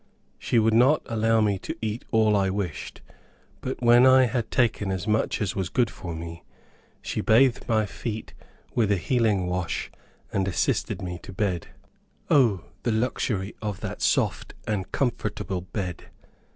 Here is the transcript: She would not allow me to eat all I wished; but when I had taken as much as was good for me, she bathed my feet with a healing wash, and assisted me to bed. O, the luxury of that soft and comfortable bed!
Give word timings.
She 0.39 0.57
would 0.57 0.73
not 0.73 1.03
allow 1.05 1.41
me 1.41 1.59
to 1.59 1.75
eat 1.79 2.05
all 2.09 2.35
I 2.35 2.49
wished; 2.49 3.01
but 3.61 3.83
when 3.83 4.03
I 4.07 4.25
had 4.25 4.49
taken 4.49 4.91
as 4.91 5.07
much 5.07 5.39
as 5.39 5.55
was 5.55 5.69
good 5.69 5.91
for 5.91 6.15
me, 6.15 6.43
she 7.03 7.21
bathed 7.21 7.67
my 7.67 7.85
feet 7.85 8.33
with 8.73 8.91
a 8.91 8.97
healing 8.97 9.45
wash, 9.45 9.91
and 10.33 10.47
assisted 10.47 11.03
me 11.03 11.19
to 11.21 11.31
bed. 11.31 11.67
O, 12.31 12.63
the 12.81 12.91
luxury 12.91 13.55
of 13.61 13.81
that 13.81 14.01
soft 14.01 14.55
and 14.65 14.91
comfortable 14.91 15.61
bed! 15.61 16.05